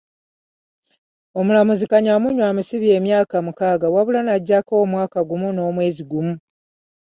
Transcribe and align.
Omulamuzi, 1.39 1.85
Kanyamunyu 1.91 2.43
amusibye 2.49 2.91
emyaka 2.99 3.35
mukaaga 3.45 3.87
wabula 3.95 4.19
n'aggyako 4.23 4.73
omwaka 4.83 5.19
gumu 5.29 5.49
n'omwezi 5.51 6.03
gumu. 6.11 6.33